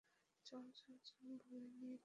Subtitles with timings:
[0.45, 1.99] চল, চল, চল বলে নিয়ে এলি।